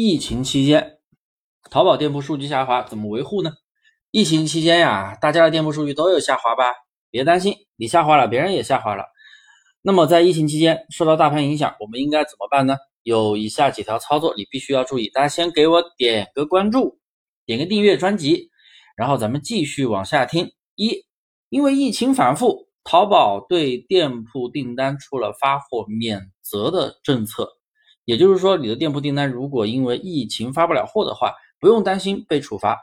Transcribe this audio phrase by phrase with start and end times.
[0.00, 1.00] 疫情期间，
[1.72, 3.50] 淘宝店铺数据下滑怎么维护呢？
[4.12, 6.66] 疫情期间呀，大家的店铺数据都有下滑吧？
[7.10, 9.06] 别担心，你下滑了，别人也下滑了。
[9.82, 12.76] 那么在疫情期间受到大盘影响，我们应该怎么办呢？
[13.02, 15.08] 有以下几条操作你必须要注意。
[15.08, 17.00] 大家先给我点个关注，
[17.44, 18.50] 点个订阅专辑，
[18.96, 20.52] 然后咱们继续往下听。
[20.76, 21.06] 一，
[21.48, 27.57] 因为疫情反复，淘宝对店铺订单出了发货免责的政策。
[28.08, 32.78] 也就是说，你的店铺订单如果因为疫情发不了货的话，不用担心被处罚，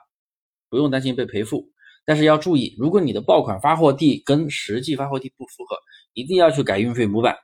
[0.70, 1.68] 不用担心被赔付。
[2.06, 5.76] 但是要注意，如果你的爆款发货地跟实际发货地不符合，
[6.14, 7.36] 一定要去改运费模板。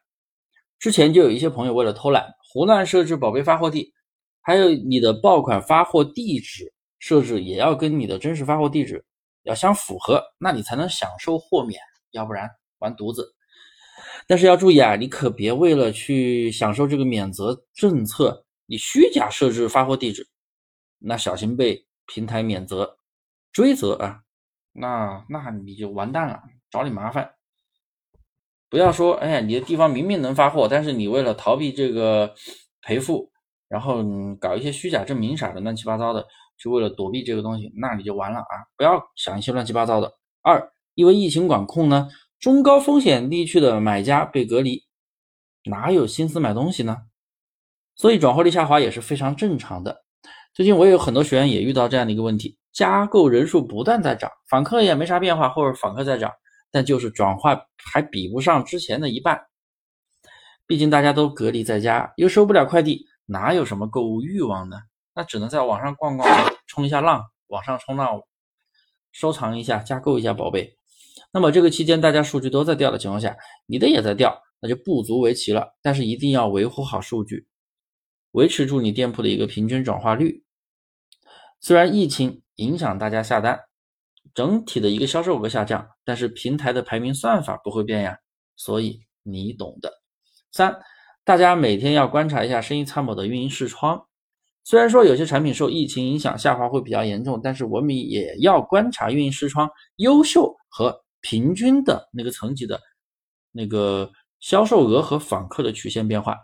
[0.78, 3.92] 之前就有一些朋友为了偷懒，胡乱设置宝贝发货地，
[4.44, 9.04] 还有你的爆款发货地址设置也要跟你的真实发货地址
[9.42, 13.34] 要相符合，那你才能享受豁免，要不然完犊子。
[14.28, 20.28] 但是要注意啊，你可别为了去享受这个免责政策，你虚假设置发货地址，
[21.00, 22.98] 那小心被平台免责
[23.52, 24.22] 追责啊！
[24.72, 27.32] 那那你就完蛋了，找你麻烦。
[28.70, 32.34] 不要说，哎呀，你的地方明明能发货，但是你为了逃避这个
[32.82, 33.30] 赔付，
[33.68, 34.04] 然后
[34.40, 36.26] 搞一些虚假证明啥的，乱七八糟的，
[36.58, 38.56] 就为了躲避这个东西，那你就完了啊！
[38.78, 40.14] 不要想一些乱七八糟的。
[40.42, 42.08] 二，因为疫情管控呢。
[42.42, 44.84] 中高风险地区的买家被隔离，
[45.66, 46.98] 哪有心思买东西呢？
[47.94, 50.04] 所以转化率下滑也是非常正常的。
[50.52, 56.32] 最近我也有很多学员也遇到这样的一个问题：加购人数不断在涨，访客也没啥变化，或者访客在涨，
[56.72, 59.40] 但就是转化还比不上之前的一半。
[60.66, 64.78] 毕竟大家都隔离在家，又收不了快递，哪有什么购物欲望呢？
[65.14, 66.28] 那只能在网上逛逛，
[66.66, 68.20] 冲一下浪，网上冲浪，
[69.12, 70.76] 收藏一下，加购一下宝贝。
[71.34, 75.76] 那么这个期间大家数据都在掉的情况下，你的也在掉，那就不足为奇了。
[75.82, 77.48] 但是一定要维护好数据，
[78.32, 80.44] 维持住你店铺的一个平均转化率。
[81.60, 83.60] 虽然疫情影响大家下单，
[84.34, 88.18] 整体的一个销售额下降，但是平台的排名算法不会变呀，
[88.56, 89.92] 所以你懂的。
[90.52, 90.78] 三，
[91.24, 94.06] 大家每天要观察一下生意参谋的运营视窗。
[94.64, 101.01] 虽然说有些产品受疫情影响下滑会比较严重，但是我们也要观察运营视窗优秀和。
[101.22, 102.80] 平均的那个层级的
[103.52, 106.36] 那个销售额和访客的曲线变化，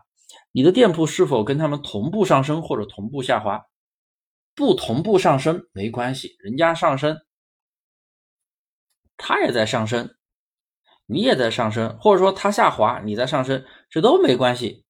[0.51, 3.61] 你的店铺是否跟他们同步上升或者同步下滑？
[4.55, 7.15] 不同步上升没关系，人家上升，
[9.15, 10.15] 他也在上升，
[11.05, 14.83] 你也在上升，或者说他下滑，你在上升，这都没关系。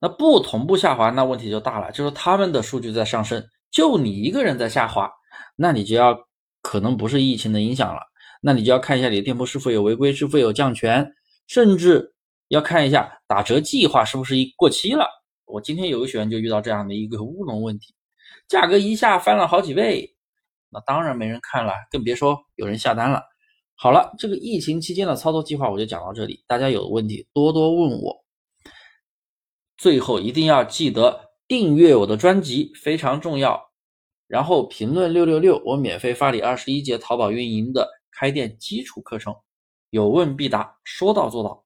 [0.00, 5.08] 那不同步下滑，那问题就大了，就是他们的数据在上升，就你一个人在下滑，
[5.54, 6.18] 那你就要
[6.60, 8.09] 可能不是疫情的影响了。
[8.40, 11.12] 那你就要看一下你的店铺是否有违规，是否有降权，
[11.46, 12.14] 甚至
[12.48, 15.06] 要看一下打折计划是不是一过期了。
[15.44, 17.94] 我今天有个学员就遇到这样的一个乌龙问题，
[18.48, 20.14] 价格一下翻了好几倍，
[20.70, 23.22] 那当然没人看了，更别说有人下单了。
[23.74, 28.24] 好了，这个疫情期间的操作计划我就讲到这里，大家有问题多多问我。
[29.76, 33.70] 最后一定要记得订阅我的专辑，非常重要。
[34.26, 37.88] 然后评论六六六，我免费发你二十一节淘宝运营的。
[38.20, 39.34] 开店基础课程，
[39.88, 41.64] 有问必答，说到做到。